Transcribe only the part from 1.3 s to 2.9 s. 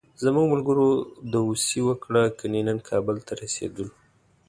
داوسي وکړه، کني نن